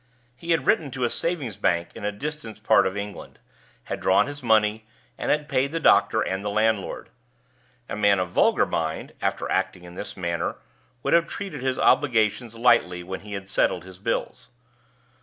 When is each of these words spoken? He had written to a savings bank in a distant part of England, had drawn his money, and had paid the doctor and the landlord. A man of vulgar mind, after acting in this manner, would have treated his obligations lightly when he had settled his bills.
He 0.35 0.49
had 0.49 0.65
written 0.65 0.89
to 0.97 1.03
a 1.03 1.11
savings 1.11 1.57
bank 1.57 1.89
in 1.93 2.03
a 2.03 2.11
distant 2.11 2.63
part 2.63 2.87
of 2.87 2.97
England, 2.97 3.37
had 3.83 3.99
drawn 3.99 4.25
his 4.25 4.41
money, 4.41 4.87
and 5.15 5.29
had 5.29 5.47
paid 5.47 5.71
the 5.71 5.79
doctor 5.79 6.21
and 6.23 6.43
the 6.43 6.49
landlord. 6.49 7.09
A 7.87 7.95
man 7.95 8.17
of 8.17 8.29
vulgar 8.31 8.65
mind, 8.65 9.13
after 9.21 9.47
acting 9.51 9.83
in 9.83 9.93
this 9.93 10.17
manner, 10.17 10.55
would 11.03 11.13
have 11.13 11.27
treated 11.27 11.61
his 11.61 11.77
obligations 11.77 12.55
lightly 12.55 13.03
when 13.03 13.19
he 13.19 13.33
had 13.33 13.47
settled 13.47 13.83
his 13.83 13.99
bills. 13.99 14.49